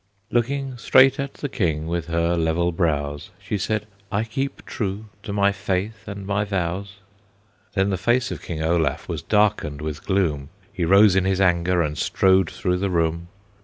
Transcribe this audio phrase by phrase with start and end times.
[0.31, 5.31] Looking straight at the King, with her level brows, She said, "I keep true to
[5.31, 6.95] my faith and my vows."
[7.75, 11.83] Then the face of King Olaf was darkened with gloom, He rose in his anger
[11.83, 13.27] and strode through the room.